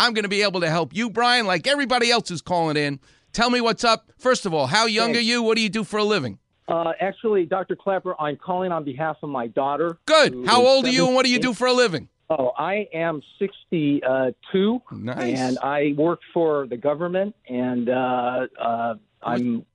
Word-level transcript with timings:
I'm 0.00 0.14
going 0.14 0.22
to 0.22 0.30
be 0.30 0.42
able 0.42 0.60
to 0.62 0.70
help 0.70 0.96
you, 0.96 1.10
Brian, 1.10 1.46
like 1.46 1.66
everybody 1.66 2.10
else 2.10 2.30
is 2.30 2.40
calling 2.40 2.78
in. 2.78 3.00
Tell 3.34 3.50
me 3.50 3.60
what's 3.60 3.84
up. 3.84 4.10
First 4.16 4.46
of 4.46 4.54
all, 4.54 4.66
how 4.66 4.86
young 4.86 5.08
Thanks. 5.08 5.18
are 5.18 5.22
you? 5.22 5.42
What 5.42 5.56
do 5.56 5.62
you 5.62 5.68
do 5.68 5.84
for 5.84 5.98
a 5.98 6.04
living? 6.04 6.38
Uh, 6.68 6.92
actually, 7.00 7.44
Dr. 7.44 7.76
Klapper, 7.76 8.18
I'm 8.18 8.36
calling 8.36 8.72
on 8.72 8.82
behalf 8.82 9.18
of 9.22 9.28
my 9.28 9.48
daughter. 9.48 9.98
Good. 10.06 10.46
How 10.46 10.64
old 10.64 10.86
are 10.86 10.90
you 10.90 11.04
and 11.04 11.14
what 11.14 11.26
do 11.26 11.30
you 11.30 11.38
do 11.38 11.52
for 11.52 11.66
a 11.66 11.74
living? 11.74 12.08
Oh, 12.30 12.52
I 12.56 12.88
am 12.94 13.20
62, 13.38 14.80
Nice. 14.90 15.38
and 15.38 15.58
I 15.58 15.94
work 15.98 16.20
for 16.32 16.66
the 16.66 16.78
government, 16.78 17.34
and 17.46 17.90
uh, 17.90 18.46
uh, 18.58 18.94
I'm. 19.22 19.66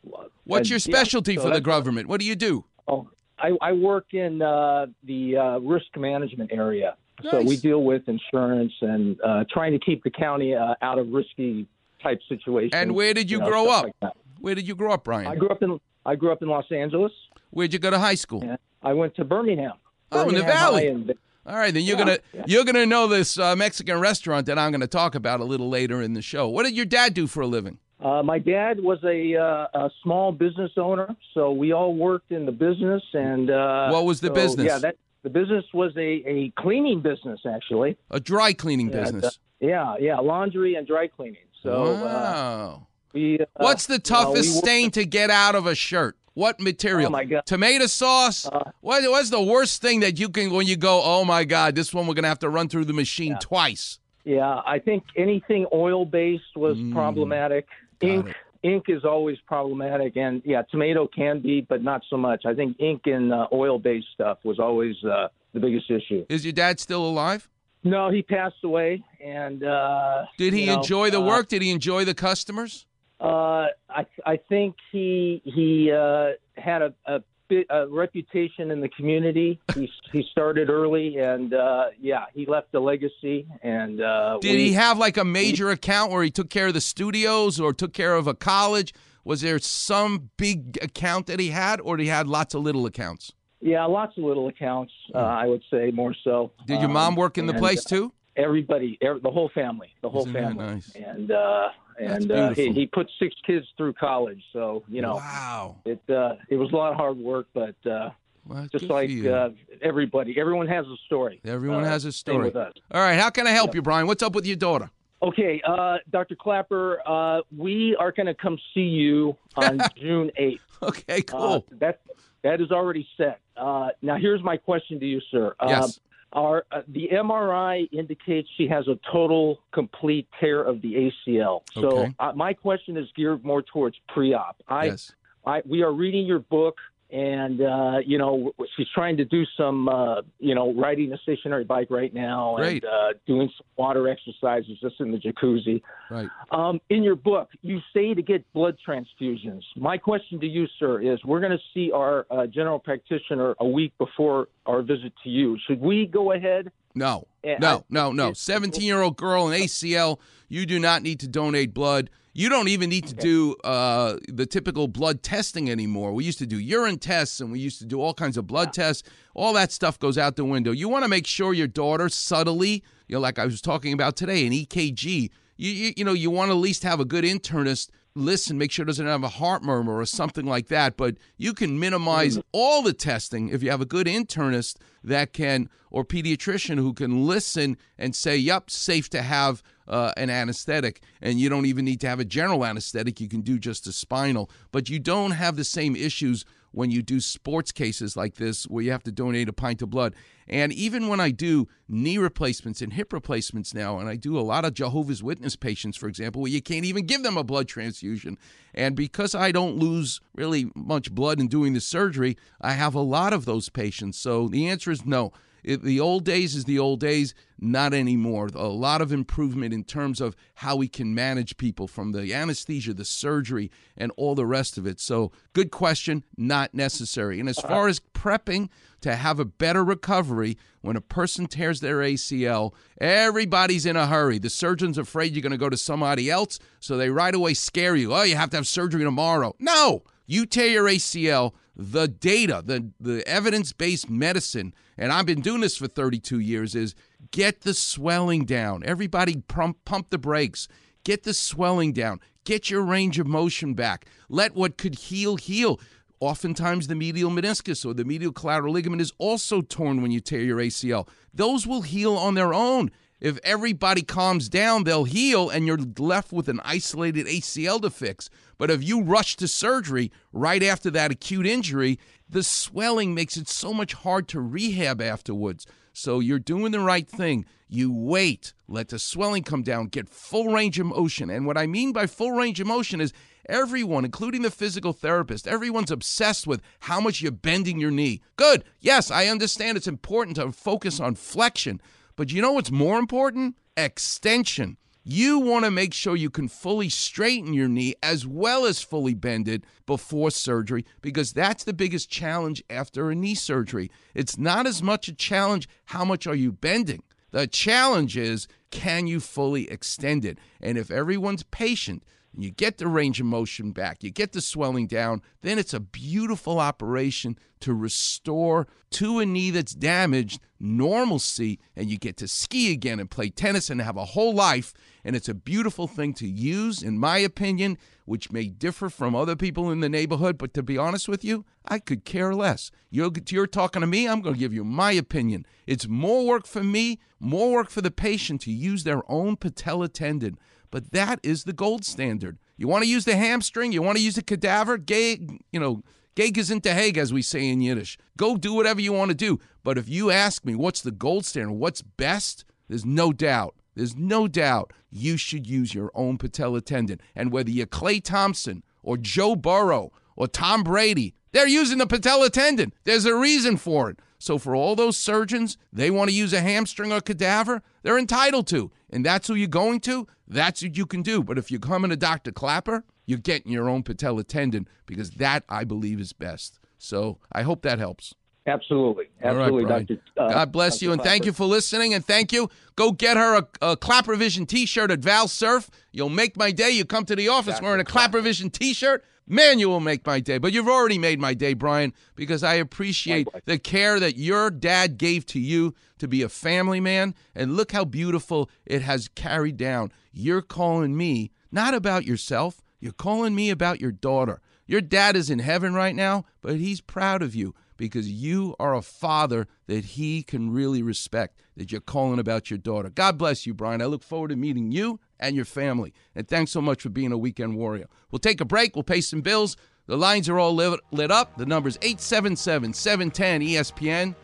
What's 0.45 0.71
uh, 0.71 0.73
your 0.73 0.77
yeah, 0.77 1.01
specialty 1.01 1.35
so 1.35 1.43
for 1.43 1.49
the 1.51 1.61
government? 1.61 2.07
What 2.07 2.19
do 2.19 2.25
you 2.25 2.35
do? 2.35 2.65
Oh, 2.87 3.09
I, 3.37 3.51
I 3.61 3.73
work 3.73 4.13
in 4.13 4.41
uh, 4.41 4.87
the 5.03 5.37
uh, 5.37 5.59
risk 5.59 5.95
management 5.97 6.51
area. 6.51 6.95
So 7.23 7.41
we 7.41 7.57
deal 7.57 7.83
with 7.83 8.07
insurance 8.07 8.73
and 8.81 9.19
uh, 9.21 9.45
trying 9.51 9.71
to 9.71 9.79
keep 9.79 10.03
the 10.03 10.09
county 10.11 10.53
uh, 10.55 10.75
out 10.81 10.99
of 10.99 11.09
risky 11.09 11.67
type 12.03 12.19
situations. 12.27 12.73
And 12.73 12.93
where 12.93 13.13
did 13.13 13.31
you 13.31 13.39
know, 13.39 13.47
grow 13.49 13.69
up? 13.69 13.85
like. 14.01 14.13
Where 14.39 14.53
did 14.55 14.67
you 14.67 14.75
grow 14.75 14.93
up, 14.93 15.05
Brian? 15.05 15.27
I 15.27 15.35
grew 15.35 15.49
up 15.49 15.61
in 15.63 15.79
I 16.05 16.15
grew 16.15 16.31
up 16.31 16.41
in 16.41 16.49
Los 16.49 16.71
Angeles. 16.71 17.11
Where'd 17.51 17.73
you 17.73 17.79
go 17.79 17.89
to 17.89 17.97
high 17.99 18.15
school? 18.15 18.57
I 18.83 18.93
went 18.93 19.15
to 19.15 19.23
Birmingham. 19.25 19.73
Oh, 20.11 20.27
in 20.29 20.35
the 20.35 20.43
Valley. 20.43 20.87
And- 20.87 21.13
All 21.47 21.55
right, 21.55 21.73
then 21.73 21.83
you're 21.83 21.97
Yeah, 21.97 22.05
gonna 22.05 22.17
yeah. 22.33 22.43
you're 22.47 22.63
gonna 22.65 22.85
know 22.85 23.07
this 23.07 23.39
uh, 23.39 23.55
Mexican 23.55 23.99
restaurant 23.99 24.45
that 24.47 24.59
I'm 24.59 24.71
gonna 24.71 24.85
talk 24.87 25.15
about 25.15 25.39
a 25.39 25.43
little 25.45 25.69
later 25.69 26.01
in 26.01 26.13
the 26.13 26.21
show. 26.21 26.47
What 26.49 26.63
did 26.65 26.75
your 26.75 26.85
dad 26.85 27.13
do 27.13 27.27
for 27.27 27.41
a 27.41 27.47
living? 27.47 27.79
Uh, 28.03 28.21
my 28.21 28.37
dad 28.37 28.79
was 28.81 28.99
a, 29.05 29.35
uh, 29.35 29.85
a 29.85 29.89
small 30.03 30.31
business 30.33 30.71
owner, 30.75 31.15
so 31.33 31.51
we 31.51 31.71
all 31.71 31.95
worked 31.95 32.31
in 32.31 32.45
the 32.45 32.51
business. 32.51 33.01
And 33.13 33.49
uh, 33.49 33.89
What 33.89 34.05
was 34.05 34.19
the 34.19 34.27
so, 34.27 34.33
business? 34.33 34.67
Yeah, 34.67 34.77
that 34.79 34.95
the 35.25 35.29
business 35.31 35.65
was 35.73 35.91
a, 35.97 36.23
a 36.27 36.51
cleaning 36.51 37.01
business 37.01 37.39
actually. 37.49 37.97
A 38.11 38.19
dry 38.19 38.53
cleaning 38.53 38.89
Yeah, 38.91 39.01
business. 39.01 39.39
Yeah, 39.59 39.95
yeah, 39.99 40.19
laundry 40.19 40.75
and 40.75 40.85
dry 40.85 41.07
cleaning. 41.07 41.47
So 41.63 41.71
uh, 41.71 41.95
wow. 42.05 42.87
we. 43.11 43.39
Uh, 43.39 43.45
What's 43.57 43.87
the 43.87 43.95
we 43.95 43.99
toughest 43.99 44.59
stain 44.59 44.91
to 44.91 45.03
get 45.03 45.31
out 45.31 45.55
of 45.55 45.65
a 45.65 45.73
shirt? 45.73 46.15
What 46.35 46.59
material? 46.59 47.07
Oh 47.07 47.09
my 47.09 47.23
God. 47.23 47.41
Tomato 47.47 47.87
sauce. 47.87 48.45
Uh, 48.45 48.69
what, 48.81 49.01
what's 49.09 49.31
the 49.31 49.41
worst 49.41 49.81
thing 49.81 50.01
that 50.01 50.19
you 50.19 50.29
can 50.29 50.51
when 50.53 50.67
you 50.67 50.77
go? 50.77 51.01
Oh 51.03 51.25
my 51.25 51.43
God, 51.43 51.73
this 51.73 51.91
one 51.91 52.05
we're 52.05 52.13
gonna 52.13 52.27
have 52.27 52.39
to 52.39 52.49
run 52.49 52.69
through 52.69 52.85
the 52.85 52.93
machine 52.93 53.31
Yeah. 53.31 53.39
twice. 53.41 53.97
Yeah, 54.25 54.61
I 54.65 54.77
think 54.77 55.03
anything 55.17 55.65
oil 55.73 56.05
based 56.05 56.55
was 56.55 56.77
Mm, 56.77 56.93
problematic. 56.93 57.65
got 57.99 58.07
Ink, 58.09 58.27
it. 58.27 58.35
Ink 58.65 58.85
is 58.87 59.05
always 59.05 59.37
problematic, 59.47 60.17
and 60.17 60.41
yeah, 60.43 60.63
tomato 60.71 61.07
can 61.07 61.39
be, 61.41 61.61
but 61.61 61.83
not 61.83 62.01
so 62.09 62.17
much. 62.17 62.45
I 62.45 62.53
think 62.53 62.79
ink 62.79 63.01
and 63.05 63.31
uh, 63.31 63.47
oil 63.53 63.77
based 63.79 64.07
stuff 64.13 64.39
was 64.43 64.59
always 64.59 64.95
uh, 65.03 65.27
the 65.53 65.59
biggest 65.59 65.89
issue. 65.89 66.25
Is 66.29 66.45
your 66.45 66.53
dad 66.53 66.79
still 66.79 67.05
alive? 67.05 67.47
No, 67.83 68.09
he 68.09 68.23
passed 68.23 68.63
away, 68.63 69.03
and 69.23 69.63
uh, 69.63 70.25
Did 70.37 70.53
he 70.53 70.61
you 70.61 70.67
know, 70.67 70.77
enjoy 70.77 71.11
the 71.11 71.21
uh, 71.21 71.27
work? 71.27 71.47
Did 71.47 71.61
he 71.61 71.69
enjoy 71.69 72.03
the 72.03 72.15
customers? 72.15 72.87
Uh, 73.19 73.67
I 73.89 74.05
I 74.25 74.37
think 74.49 74.75
he 74.91 75.41
he 75.45 75.91
uh, 75.91 76.31
had 76.57 76.81
a, 76.81 76.93
a 77.05 77.21
a 77.69 77.87
reputation 77.87 78.71
in 78.71 78.81
the 78.81 78.89
community. 78.89 79.59
He 79.73 79.89
he 80.11 80.25
started 80.31 80.69
early, 80.69 81.17
and 81.17 81.53
uh, 81.53 81.87
yeah, 81.99 82.25
he 82.33 82.45
left 82.45 82.73
a 82.73 82.79
legacy. 82.79 83.47
And 83.61 84.01
uh, 84.01 84.39
Did 84.41 84.53
we- 84.55 84.65
he 84.67 84.73
have 84.73 84.97
like 84.97 85.17
a 85.17 85.25
major 85.25 85.69
account 85.69 86.11
where 86.11 86.23
he 86.23 86.31
took 86.31 86.49
care 86.49 86.67
of 86.67 86.73
the 86.73 86.81
studios 86.81 87.59
or 87.59 87.73
took 87.73 87.93
care 87.93 88.15
of 88.15 88.27
a 88.27 88.33
college? 88.33 88.93
Was 89.23 89.41
there 89.41 89.57
some 89.59 90.29
big 90.37 90.77
account 90.83 91.25
that 91.27 91.39
he 91.39 91.49
had, 91.49 91.81
or 91.81 91.97
he 91.97 92.07
had 92.07 92.27
lots 92.27 92.53
of 92.53 92.61
little 92.61 92.85
accounts? 92.85 93.33
Yeah, 93.59 93.83
lots 93.85 94.15
of 94.17 94.23
little 94.23 94.47
accounts. 94.47 94.93
Uh, 95.13 95.17
I 95.17 95.47
would 95.47 95.63
say 95.71 95.89
more 95.91 96.13
so. 96.23 96.51
Hmm. 96.59 96.65
Did 96.67 96.79
your 96.81 96.89
Um, 96.89 96.93
mom 96.93 97.15
work 97.15 97.37
in 97.37 97.47
the 97.47 97.53
and, 97.53 97.59
place 97.59 97.85
uh, 97.85 97.89
too? 97.89 98.11
Everybody, 98.35 98.97
every, 99.01 99.21
the 99.21 99.31
whole 99.31 99.49
family, 99.55 99.89
the 100.01 100.09
whole 100.09 100.21
Isn't 100.27 100.33
family, 100.33 100.65
nice? 100.65 100.93
and 100.95 101.31
uh, 101.31 101.69
and 101.99 102.31
uh, 102.31 102.49
he, 102.53 102.71
he 102.71 102.85
put 102.85 103.09
six 103.19 103.35
kids 103.45 103.65
through 103.77 103.93
college. 103.93 104.41
So 104.53 104.83
you 104.89 105.01
know, 105.01 105.15
wow, 105.15 105.75
it 105.85 106.01
uh, 106.09 106.35
it 106.49 106.57
was 106.57 106.71
a 106.71 106.75
lot 106.75 106.91
of 106.91 106.97
hard 106.97 107.17
work, 107.17 107.47
but 107.53 107.75
uh, 107.89 108.09
Well, 108.47 108.67
just 108.71 108.85
like 108.85 109.09
uh, 109.25 109.49
everybody, 109.81 110.39
everyone 110.39 110.67
has 110.67 110.85
a 110.87 110.95
story. 111.05 111.39
everyone 111.45 111.83
uh, 111.83 111.87
has 111.87 112.05
a 112.05 112.11
story. 112.11 112.45
with 112.45 112.55
us. 112.55 112.73
All 112.91 113.01
right, 113.01 113.19
how 113.19 113.29
can 113.29 113.47
I 113.47 113.51
help 113.51 113.73
you, 113.75 113.81
Brian? 113.81 114.07
What's 114.07 114.23
up 114.23 114.33
with 114.35 114.45
your 114.45 114.57
daughter? 114.57 114.89
Okay, 115.21 115.61
uh, 115.65 115.97
Dr. 116.11 116.35
Klapper, 116.35 117.01
uh, 117.07 117.41
we 117.57 117.95
are 117.95 118.11
going 118.11 118.27
to 118.27 118.35
come 118.35 118.59
see 118.73 118.81
you 118.81 119.35
on 119.55 119.79
June 119.97 120.29
8th. 120.39 120.59
Okay, 120.83 121.21
cool. 121.23 121.65
that 121.79 122.01
that 122.43 122.61
is 122.61 122.69
already 122.69 123.07
set. 123.17 123.39
Uh, 123.57 123.89
now, 124.03 124.17
here's 124.17 124.43
my 124.43 124.55
question 124.57 124.99
to 124.99 125.05
you, 125.05 125.19
sir. 125.31 125.55
Uh, 125.59 125.67
yes. 125.69 125.99
Our, 126.35 126.65
uh, 126.71 126.81
the 126.89 127.09
MRI 127.13 127.87
indicates 127.93 128.49
she 128.57 128.67
has 128.67 128.87
a 128.89 128.99
total, 129.11 129.61
complete 129.71 130.27
tear 130.39 130.61
of 130.61 130.81
the 130.81 131.11
ACL. 131.27 131.61
So 131.73 131.87
Okay. 131.87 132.15
uh, 132.19 132.33
my 132.35 132.53
question 132.53 132.97
is 132.97 133.07
geared 133.15 133.43
more 133.45 133.61
towards 133.61 133.95
pre-op. 134.09 134.61
I, 134.67 134.85
yes. 134.85 135.13
I, 135.45 135.61
we 135.65 135.81
are 135.81 135.93
reading 135.93 136.25
your 136.25 136.39
book, 136.39 136.75
and 137.15 137.61
uh, 137.61 137.99
you 138.05 138.17
know 138.17 138.51
she's 138.75 138.87
trying 138.93 139.15
to 139.15 139.23
do 139.23 139.43
some, 139.57 139.87
uh, 139.87 140.21
you 140.39 140.53
know, 140.53 140.73
riding 140.73 141.13
a 141.13 141.17
stationary 141.19 141.63
bike 141.63 141.87
right 141.89 142.13
now, 142.13 142.55
Great. 142.57 142.83
and 142.83 142.85
uh, 142.85 143.17
doing 143.25 143.49
some 143.57 143.65
water 143.77 144.09
exercises 144.09 144.77
just 144.81 144.95
in 144.99 145.11
the 145.11 145.17
jacuzzi. 145.17 145.81
Right. 146.11 146.27
Um, 146.51 146.81
in 146.89 147.03
your 147.03 147.15
book, 147.15 147.49
you 147.61 147.79
say 147.93 148.13
to 148.13 148.21
get 148.21 148.43
blood 148.53 148.75
transfusions. 148.85 149.61
My 149.77 149.97
question 149.97 150.41
to 150.41 150.45
you, 150.45 150.67
sir, 150.77 150.99
is 150.99 151.23
we're 151.23 151.39
going 151.39 151.53
to 151.53 151.63
see 151.73 151.89
our 151.93 152.25
uh, 152.29 152.47
general 152.47 152.79
practitioner 152.79 153.55
a 153.59 153.67
week 153.67 153.93
before 153.97 154.47
our 154.65 154.81
visit 154.81 155.13
to 155.23 155.29
you. 155.29 155.57
Should 155.67 155.79
we 155.79 156.07
go 156.07 156.33
ahead? 156.33 156.69
No, 156.95 157.27
no, 157.59 157.85
no, 157.89 158.11
no. 158.11 158.33
17 158.33 158.83
year 158.83 159.01
old 159.01 159.17
girl 159.17 159.49
in 159.49 159.61
ACL, 159.61 160.19
you 160.49 160.65
do 160.65 160.79
not 160.79 161.03
need 161.03 161.19
to 161.21 161.27
donate 161.27 161.73
blood. 161.73 162.09
You 162.33 162.49
don't 162.49 162.67
even 162.67 162.89
need 162.89 163.07
to 163.07 163.15
do 163.15 163.55
uh, 163.63 164.17
the 164.27 164.45
typical 164.45 164.89
blood 164.89 165.23
testing 165.23 165.71
anymore. 165.71 166.11
We 166.11 166.25
used 166.25 166.39
to 166.39 166.45
do 166.45 166.59
urine 166.59 166.99
tests 166.99 167.39
and 167.39 167.49
we 167.49 167.59
used 167.59 167.79
to 167.79 167.85
do 167.85 168.01
all 168.01 168.13
kinds 168.13 168.35
of 168.35 168.45
blood 168.45 168.73
tests. 168.73 169.07
All 169.33 169.53
that 169.53 169.71
stuff 169.71 169.97
goes 169.99 170.17
out 170.17 170.35
the 170.35 170.43
window. 170.43 170.71
You 170.71 170.89
want 170.89 171.05
to 171.05 171.09
make 171.09 171.27
sure 171.27 171.53
your 171.53 171.67
daughter 171.67 172.09
subtly, 172.09 172.83
you 173.07 173.15
know, 173.15 173.21
like 173.21 173.39
I 173.39 173.45
was 173.45 173.61
talking 173.61 173.93
about 173.93 174.17
today, 174.17 174.45
an 174.45 174.51
EKG. 174.51 175.29
You, 175.55 175.71
you, 175.71 175.93
you 175.95 176.03
know, 176.03 176.11
you 176.11 176.29
want 176.29 176.49
to 176.49 176.55
at 176.55 176.59
least 176.59 176.83
have 176.83 176.99
a 176.99 177.05
good 177.05 177.23
internist 177.23 177.89
listen, 178.15 178.57
make 178.57 178.71
sure 178.71 178.83
it 178.83 178.87
doesn't 178.87 179.05
have 179.05 179.23
a 179.23 179.29
heart 179.29 179.61
murmur 179.61 179.97
or 179.97 180.05
something 180.05 180.45
like 180.45 180.67
that. 180.69 180.95
But 180.95 181.17
you 181.37 181.53
can 181.53 181.79
minimize 181.79 182.39
all 182.51 182.81
the 182.81 182.93
testing 182.93 183.49
if 183.49 183.61
you 183.61 183.69
have 183.69 183.81
a 183.81 183.85
good 183.85 184.07
internist 184.07 184.77
that 185.03 185.33
can, 185.33 185.69
or 185.91 186.05
pediatrician 186.05 186.77
who 186.77 186.93
can 186.93 187.27
listen 187.27 187.77
and 187.97 188.15
say, 188.15 188.37
yep, 188.37 188.69
safe 188.69 189.09
to 189.09 189.21
have 189.21 189.61
uh, 189.87 190.13
an 190.17 190.29
anesthetic. 190.29 191.01
And 191.21 191.39
you 191.39 191.49
don't 191.49 191.65
even 191.65 191.85
need 191.85 192.01
to 192.01 192.07
have 192.07 192.19
a 192.19 192.25
general 192.25 192.65
anesthetic. 192.65 193.19
You 193.19 193.27
can 193.27 193.41
do 193.41 193.59
just 193.59 193.85
a 193.85 193.91
spinal. 193.91 194.49
But 194.71 194.89
you 194.89 194.99
don't 194.99 195.31
have 195.31 195.57
the 195.57 195.65
same 195.65 195.95
issues 195.95 196.45
when 196.75 196.91
you 196.91 197.01
do 197.01 197.21
sports 197.21 197.71
cases 197.71 198.17
like 198.17 198.35
this 198.35 198.65
where 198.65 198.83
you 198.83 198.91
have 198.91 199.03
to 199.03 199.11
donate 199.11 199.47
a 199.47 199.53
pint 199.53 199.81
of 199.81 199.89
blood. 199.89 200.13
And 200.47 200.73
even 200.73 201.07
when 201.07 201.19
I 201.19 201.31
do 201.31 201.67
knee 201.87 202.17
replacements 202.17 202.81
and 202.81 202.93
hip 202.93 203.13
replacements 203.13 203.73
now, 203.73 203.97
and 203.97 204.09
I 204.09 204.17
do 204.17 204.37
a 204.37 204.41
lot 204.41 204.65
of 204.65 204.73
Jehovah's 204.73 205.23
Witness 205.23 205.55
patients, 205.55 205.95
for 205.95 206.07
example, 206.07 206.41
where 206.41 206.51
you 206.51 206.61
can't 206.61 206.85
even 206.85 207.05
give 207.05 207.23
them 207.23 207.37
a 207.37 207.43
blood 207.43 207.67
transfusion. 207.67 208.37
And 208.73 208.95
because 208.95 209.33
I 209.33 209.51
don't 209.51 209.77
lose 209.77 210.19
really 210.35 210.69
much 210.75 211.11
blood 211.11 211.39
in 211.39 211.47
doing 211.47 211.73
the 211.73 211.81
surgery, 211.81 212.37
I 212.59 212.73
have 212.73 212.93
a 212.93 212.99
lot 212.99 213.31
of 213.31 213.45
those 213.45 213.69
patients. 213.69 214.19
So 214.19 214.47
the 214.49 214.67
answer 214.67 214.91
is 214.91 215.05
no. 215.05 215.31
It, 215.65 215.81
the 215.81 215.99
old 215.99 216.25
days 216.25 216.53
is 216.53 216.65
the 216.65 216.77
old 216.77 216.99
days, 216.99 217.33
not 217.59 217.91
anymore. 217.91 218.49
A 218.53 218.67
lot 218.67 219.01
of 219.01 219.11
improvement 219.11 219.73
in 219.73 219.83
terms 219.83 220.21
of 220.21 220.35
how 220.53 220.75
we 220.75 220.87
can 220.87 221.15
manage 221.15 221.57
people 221.57 221.87
from 221.87 222.11
the 222.11 222.31
anesthesia, 222.35 222.93
the 222.93 223.03
surgery, 223.03 223.71
and 223.97 224.11
all 224.15 224.35
the 224.35 224.45
rest 224.45 224.77
of 224.77 224.85
it. 224.85 224.99
So, 224.99 225.31
good 225.53 225.71
question, 225.71 226.23
not 226.37 226.75
necessary. 226.75 227.39
And 227.39 227.49
as 227.49 227.57
uh-huh. 227.57 227.67
far 227.67 227.87
as 227.87 227.99
prepping 227.99 228.69
to 229.01 229.15
have 229.15 229.39
a 229.39 229.45
better 229.45 229.83
recovery, 229.83 230.55
when 230.81 230.95
a 230.95 231.01
person 231.01 231.47
tears 231.47 231.79
their 231.79 231.97
ACL, 231.97 232.73
everybody's 233.01 233.87
in 233.87 233.95
a 233.95 234.05
hurry. 234.05 234.37
The 234.37 234.51
surgeon's 234.51 234.99
afraid 234.99 235.33
you're 235.33 235.41
going 235.41 235.51
to 235.51 235.57
go 235.57 235.69
to 235.69 235.77
somebody 235.77 236.29
else, 236.29 236.59
so 236.79 236.95
they 236.95 237.09
right 237.09 237.33
away 237.33 237.55
scare 237.55 237.95
you. 237.95 238.13
Oh, 238.13 238.21
you 238.21 238.35
have 238.35 238.51
to 238.51 238.57
have 238.57 238.67
surgery 238.67 239.03
tomorrow. 239.03 239.55
No, 239.57 240.03
you 240.27 240.45
tear 240.45 240.67
your 240.67 240.85
ACL, 240.85 241.53
the 241.75 242.07
data, 242.07 242.63
the, 242.65 242.91
the 242.99 243.27
evidence 243.27 243.73
based 243.73 244.09
medicine, 244.09 244.73
and 244.97 245.11
I've 245.11 245.25
been 245.25 245.41
doing 245.41 245.61
this 245.61 245.77
for 245.77 245.87
32 245.87 246.39
years, 246.39 246.75
is 246.75 246.95
get 247.31 247.61
the 247.61 247.73
swelling 247.73 248.45
down. 248.45 248.83
Everybody 248.85 249.41
pump, 249.47 249.83
pump 249.85 250.09
the 250.09 250.17
brakes. 250.17 250.67
Get 251.03 251.23
the 251.23 251.33
swelling 251.33 251.93
down. 251.93 252.19
Get 252.45 252.69
your 252.69 252.81
range 252.81 253.19
of 253.19 253.27
motion 253.27 253.73
back. 253.73 254.05
Let 254.29 254.55
what 254.55 254.77
could 254.77 254.95
heal, 254.95 255.35
heal. 255.35 255.79
Oftentimes, 256.19 256.87
the 256.87 256.95
medial 256.95 257.29
meniscus 257.29 257.85
or 257.85 257.93
the 257.93 258.05
medial 258.05 258.31
collateral 258.31 258.73
ligament 258.73 259.01
is 259.01 259.11
also 259.17 259.61
torn 259.61 260.01
when 260.01 260.11
you 260.11 260.19
tear 260.19 260.39
your 260.39 260.57
ACL. 260.57 261.07
Those 261.33 261.67
will 261.67 261.81
heal 261.81 262.15
on 262.15 262.35
their 262.35 262.53
own. 262.53 262.89
If 263.19 263.39
everybody 263.43 264.01
calms 264.01 264.49
down, 264.49 264.83
they'll 264.83 265.05
heal 265.05 265.49
and 265.49 265.65
you're 265.65 265.79
left 265.97 266.33
with 266.33 266.49
an 266.49 266.59
isolated 266.65 267.27
ACL 267.27 267.81
to 267.81 267.89
fix. 267.89 268.29
But 268.57 268.69
if 268.69 268.83
you 268.83 269.01
rush 269.01 269.37
to 269.37 269.47
surgery 269.47 270.11
right 270.33 270.61
after 270.61 270.91
that 270.91 271.11
acute 271.11 271.45
injury, 271.45 271.97
the 272.29 272.43
swelling 272.43 273.13
makes 273.13 273.37
it 273.37 273.47
so 273.47 273.73
much 273.73 273.93
hard 273.93 274.27
to 274.29 274.41
rehab 274.41 275.01
afterwards. 275.01 275.65
So 275.93 276.19
you're 276.19 276.39
doing 276.39 276.73
the 276.73 276.81
right 276.81 277.07
thing. 277.07 277.45
You 277.69 277.91
wait, 277.91 278.53
let 278.67 278.89
the 278.89 278.99
swelling 278.99 279.43
come 279.43 279.63
down, 279.63 279.87
get 279.87 280.09
full 280.09 280.49
range 280.49 280.77
of 280.77 280.87
motion. 280.87 281.29
And 281.29 281.45
what 281.45 281.57
I 281.57 281.67
mean 281.67 281.93
by 281.93 282.07
full 282.07 282.31
range 282.31 282.59
of 282.59 282.67
motion 282.67 282.99
is 282.99 283.13
everyone, 283.47 284.03
including 284.03 284.41
the 284.41 284.51
physical 284.51 284.91
therapist, 284.91 285.47
everyone's 285.47 285.91
obsessed 285.91 286.47
with 286.47 286.61
how 286.81 286.99
much 286.99 287.21
you're 287.21 287.31
bending 287.31 287.79
your 287.79 287.91
knee. 287.91 288.21
Good. 288.35 288.65
Yes, 288.81 289.09
I 289.09 289.27
understand 289.27 289.77
it's 289.77 289.87
important 289.87 290.35
to 290.35 290.51
focus 290.51 290.99
on 290.99 291.15
flexion. 291.15 291.81
But 292.15 292.31
you 292.31 292.41
know 292.41 292.53
what's 292.53 292.71
more 292.71 292.97
important? 292.97 293.55
Extension. 293.75 294.77
You 295.03 295.37
want 295.37 295.65
to 295.65 295.71
make 295.71 295.93
sure 295.93 296.15
you 296.15 296.31
can 296.31 296.47
fully 296.47 296.89
straighten 296.89 297.53
your 297.53 297.67
knee 297.67 297.93
as 298.01 298.25
well 298.25 298.65
as 298.65 298.81
fully 298.81 299.13
bend 299.13 299.47
it 299.47 299.63
before 299.85 300.31
surgery 300.31 300.83
because 301.01 301.31
that's 301.31 301.63
the 301.63 301.73
biggest 301.73 302.09
challenge 302.09 302.63
after 302.71 303.11
a 303.11 303.15
knee 303.15 303.35
surgery. 303.35 303.91
It's 304.15 304.37
not 304.37 304.65
as 304.65 304.81
much 304.81 305.07
a 305.07 305.13
challenge 305.13 305.69
how 305.85 306.05
much 306.05 306.25
are 306.25 306.33
you 306.33 306.51
bending. 306.51 307.03
The 307.29 307.45
challenge 307.45 308.17
is 308.17 308.47
can 308.71 309.05
you 309.05 309.19
fully 309.19 309.69
extend 309.69 310.25
it? 310.25 310.39
And 310.59 310.77
if 310.77 310.89
everyone's 310.89 311.43
patient, 311.43 312.03
and 312.33 312.43
you 312.43 312.51
get 312.51 312.77
the 312.77 312.87
range 312.87 313.19
of 313.19 313.25
motion 313.25 313.71
back, 313.71 314.03
you 314.03 314.11
get 314.11 314.33
the 314.33 314.41
swelling 314.41 314.87
down, 314.87 315.21
then 315.41 315.57
it's 315.57 315.73
a 315.73 315.79
beautiful 315.79 316.59
operation 316.59 317.37
to 317.61 317.73
restore 317.73 318.67
to 318.91 319.19
a 319.19 319.25
knee 319.25 319.51
that's 319.51 319.73
damaged 319.73 320.41
normalcy, 320.59 321.59
and 321.75 321.89
you 321.89 321.97
get 321.97 322.17
to 322.17 322.27
ski 322.27 322.71
again 322.71 322.99
and 322.99 323.09
play 323.09 323.29
tennis 323.29 323.69
and 323.69 323.81
have 323.81 323.97
a 323.97 324.05
whole 324.05 324.33
life. 324.33 324.73
And 325.03 325.15
it's 325.15 325.29
a 325.29 325.33
beautiful 325.33 325.87
thing 325.87 326.13
to 326.15 326.27
use, 326.27 326.81
in 326.81 326.97
my 326.97 327.17
opinion, 327.17 327.77
which 328.05 328.31
may 328.31 328.47
differ 328.47 328.89
from 328.89 329.15
other 329.15 329.35
people 329.35 329.71
in 329.71 329.79
the 329.79 329.89
neighborhood. 329.89 330.37
But 330.37 330.53
to 330.55 330.63
be 330.63 330.77
honest 330.77 331.07
with 331.07 331.23
you, 331.23 331.45
I 331.65 331.79
could 331.79 332.05
care 332.05 332.33
less. 332.33 332.71
You're, 332.89 333.11
you're 333.29 333.47
talking 333.47 333.81
to 333.81 333.87
me, 333.87 334.07
I'm 334.07 334.21
going 334.21 334.35
to 334.35 334.39
give 334.39 334.53
you 334.53 334.63
my 334.63 334.91
opinion. 334.91 335.45
It's 335.67 335.87
more 335.87 336.25
work 336.25 336.47
for 336.47 336.63
me, 336.63 336.99
more 337.19 337.51
work 337.51 337.69
for 337.69 337.81
the 337.81 337.91
patient 337.91 338.41
to 338.41 338.51
use 338.51 338.83
their 338.83 339.01
own 339.11 339.35
patella 339.35 339.89
tendon 339.89 340.37
but 340.75 340.91
that 340.91 341.21
is 341.23 341.45
the 341.45 341.53
gold 341.53 341.85
standard. 341.85 342.37
You 342.57 342.67
want 342.67 342.83
to 342.83 342.89
use 342.89 343.05
the 343.05 343.15
hamstring, 343.15 343.71
you 343.71 343.81
want 343.81 343.97
to 343.97 344.03
use 344.03 344.15
the 344.15 344.21
cadaver, 344.21 344.77
gay, 344.77 345.19
you 345.49 345.57
know, 345.57 345.83
gay 346.15 346.27
into 346.27 346.59
the 346.59 346.73
Hague, 346.73 346.97
as 346.97 347.13
we 347.13 347.21
say 347.21 347.47
in 347.47 347.61
Yiddish. 347.61 347.97
Go 348.17 348.37
do 348.37 348.53
whatever 348.53 348.81
you 348.81 348.93
want 348.93 349.09
to 349.09 349.15
do. 349.15 349.39
But 349.63 349.77
if 349.77 349.89
you 349.89 350.11
ask 350.11 350.45
me 350.45 350.55
what's 350.55 350.81
the 350.81 350.91
gold 350.91 351.25
standard, 351.25 351.53
what's 351.53 351.81
best, 351.81 352.45
there's 352.67 352.85
no 352.85 353.13
doubt. 353.13 353.55
There's 353.75 353.95
no 353.95 354.27
doubt 354.27 354.71
you 354.89 355.17
should 355.17 355.45
use 355.45 355.73
your 355.73 355.91
own 355.93 356.17
patella 356.17 356.61
tendon. 356.61 357.01
And 357.13 357.31
whether 357.31 357.49
you're 357.49 357.67
Klay 357.67 358.01
Thompson 358.01 358.63
or 358.81 358.97
Joe 358.97 359.35
Burrow 359.35 359.91
or 360.15 360.27
Tom 360.27 360.63
Brady, 360.63 361.13
they're 361.33 361.47
using 361.47 361.77
the 361.77 361.87
patella 361.87 362.29
tendon. 362.29 362.73
There's 362.85 363.05
a 363.05 363.15
reason 363.15 363.57
for 363.57 363.89
it. 363.89 363.99
So 364.17 364.37
for 364.37 364.55
all 364.55 364.75
those 364.75 364.97
surgeons, 364.97 365.57
they 365.73 365.91
want 365.91 366.09
to 366.09 366.15
use 366.15 366.31
a 366.31 366.41
hamstring 366.41 366.93
or 366.93 367.01
cadaver, 367.01 367.61
they're 367.83 367.99
entitled 367.99 368.47
to. 368.47 368.71
And 368.95 369.05
that's 369.05 369.27
who 369.27 369.35
you're 369.35 369.49
going 369.49 369.81
to, 369.81 370.07
that's 370.25 370.63
what 370.63 370.77
you 370.77 370.85
can 370.85 371.01
do. 371.01 371.21
But 371.21 371.37
if 371.37 371.51
you're 371.51 371.59
coming 371.59 371.89
to 371.89 371.97
Dr. 371.97 372.31
Klapper, 372.31 372.85
you're 373.05 373.19
getting 373.19 373.51
your 373.51 373.67
own 373.67 373.83
patella 373.83 374.23
tendon 374.23 374.69
because 374.85 375.11
that 375.11 375.43
I 375.49 375.65
believe 375.65 375.99
is 375.99 376.13
best. 376.13 376.59
So 376.77 377.19
I 377.29 377.41
hope 377.41 377.61
that 377.63 377.77
helps. 377.77 378.15
Absolutely. 378.47 379.07
Absolutely, 379.21 379.65
right, 379.65 379.85
Dr. 379.85 379.99
Uh, 380.17 380.29
God 380.31 380.51
bless 380.53 380.75
Dr. 380.75 380.85
you 380.85 380.91
and 380.93 381.01
Klapper. 381.01 381.09
thank 381.09 381.25
you 381.25 381.33
for 381.33 381.45
listening 381.45 381.93
and 381.93 382.05
thank 382.05 382.31
you. 382.31 382.49
Go 382.77 382.93
get 382.93 383.17
her 383.17 383.39
a, 383.39 383.47
a 383.71 383.75
Klapper 383.75 384.15
Vision 384.15 384.45
t 384.45 384.65
shirt 384.65 384.91
at 384.91 384.99
Val 384.99 385.27
Surf. 385.27 385.69
You'll 385.91 386.07
make 386.07 386.37
my 386.37 386.51
day. 386.51 386.69
You 386.69 386.85
come 386.85 387.03
to 387.05 387.17
the 387.17 387.27
office 387.27 387.55
Dr. 387.55 387.65
wearing 387.65 387.81
a 387.81 387.85
Klapper 387.85 388.21
Vision 388.21 388.49
t 388.49 388.73
shirt. 388.73 389.03
Man, 389.27 389.57
you 389.57 389.69
will 389.69 389.79
make 389.79 390.05
my 390.05 390.19
day. 390.19 390.37
But 390.37 390.53
you've 390.53 390.67
already 390.67 390.99
made 390.99 391.19
my 391.19 391.33
day, 391.33 391.53
Brian, 391.53 391.93
because 392.15 392.43
I 392.43 392.55
appreciate 392.55 393.25
Likewise. 393.27 393.43
the 393.45 393.57
care 393.57 393.99
that 393.99 394.17
your 394.17 394.51
dad 394.51 394.97
gave 394.97 395.25
to 395.27 395.39
you 395.39 395.73
to 395.97 396.07
be 396.07 396.21
a 396.21 396.29
family 396.29 396.79
man. 396.79 397.15
And 397.33 397.55
look 397.55 397.71
how 397.71 397.85
beautiful 397.85 398.49
it 398.65 398.83
has 398.83 399.07
carried 399.07 399.57
down. 399.57 399.91
You're 400.11 400.43
calling 400.43 400.95
me 400.95 401.31
not 401.51 401.73
about 401.73 402.05
yourself, 402.05 402.61
you're 402.79 402.91
calling 402.91 403.33
me 403.33 403.49
about 403.49 403.79
your 403.81 403.91
daughter. 403.91 404.41
Your 404.67 404.81
dad 404.81 405.15
is 405.15 405.29
in 405.29 405.39
heaven 405.39 405.73
right 405.73 405.95
now, 405.95 406.25
but 406.41 406.55
he's 406.55 406.81
proud 406.81 407.21
of 407.21 407.35
you 407.35 407.53
because 407.77 408.11
you 408.11 408.55
are 408.59 408.73
a 408.73 408.81
father 408.81 409.47
that 409.67 409.85
he 409.85 410.23
can 410.23 410.51
really 410.51 410.81
respect, 410.81 411.41
that 411.55 411.71
you're 411.71 411.81
calling 411.81 412.19
about 412.19 412.49
your 412.49 412.57
daughter. 412.57 412.89
God 412.89 413.17
bless 413.17 413.45
you, 413.45 413.53
Brian. 413.53 413.81
I 413.81 413.85
look 413.85 414.03
forward 414.03 414.29
to 414.29 414.35
meeting 414.35 414.71
you 414.71 414.99
and 415.19 415.35
your 415.35 415.45
family. 415.45 415.93
And 416.15 416.27
thanks 416.27 416.51
so 416.51 416.61
much 416.61 416.81
for 416.81 416.89
being 416.89 417.11
a 417.11 417.17
weekend 417.17 417.55
warrior. 417.55 417.87
We'll 418.11 418.19
take 418.19 418.41
a 418.41 418.45
break, 418.45 418.75
we'll 418.75 418.83
pay 418.83 419.01
some 419.01 419.21
bills. 419.21 419.57
The 419.87 419.97
lines 419.97 420.27
are 420.29 420.39
all 420.39 420.55
lit, 420.55 420.79
lit 420.91 421.11
up. 421.11 421.37
The 421.37 421.45
number's 421.45 421.77
877 421.81 422.73
710 422.73 423.41
ESPN. 423.41 424.15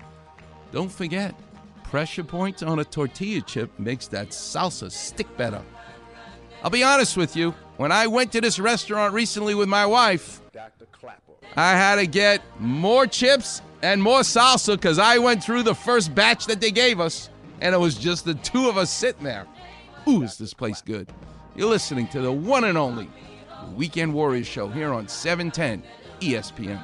Don't 0.71 0.91
forget, 0.91 1.35
pressure 1.83 2.23
points 2.23 2.63
on 2.63 2.79
a 2.79 2.85
tortilla 2.85 3.41
chip 3.41 3.77
makes 3.77 4.07
that 4.07 4.29
salsa 4.29 4.91
stick 4.91 5.27
better. 5.37 5.61
I'll 6.63 6.69
be 6.69 6.83
honest 6.83 7.17
with 7.17 7.35
you, 7.35 7.53
when 7.77 7.91
I 7.91 8.07
went 8.07 8.31
to 8.33 8.41
this 8.41 8.59
restaurant 8.59 9.13
recently 9.13 9.55
with 9.55 9.67
my 9.67 9.85
wife, 9.85 10.41
I 11.55 11.71
had 11.71 11.95
to 11.95 12.07
get 12.07 12.41
more 12.59 13.07
chips 13.07 13.61
and 13.81 14.01
more 14.01 14.21
salsa 14.21 14.75
because 14.75 14.99
I 14.99 15.17
went 15.17 15.43
through 15.43 15.63
the 15.63 15.75
first 15.75 16.13
batch 16.15 16.45
that 16.45 16.61
they 16.61 16.71
gave 16.71 16.99
us, 16.99 17.29
and 17.59 17.75
it 17.75 17.79
was 17.79 17.95
just 17.95 18.25
the 18.25 18.35
two 18.35 18.69
of 18.69 18.77
us 18.77 18.91
sitting 18.91 19.23
there. 19.23 19.47
Ooh, 20.07 20.23
is 20.23 20.37
this 20.37 20.53
place 20.53 20.81
good? 20.81 21.09
You're 21.55 21.69
listening 21.69 22.07
to 22.07 22.21
the 22.21 22.31
one 22.31 22.63
and 22.63 22.77
only 22.77 23.07
Weekend 23.75 24.13
Warriors 24.13 24.47
Show 24.47 24.67
here 24.67 24.91
on 24.93 25.07
710 25.07 25.83
ESPN. 26.21 26.83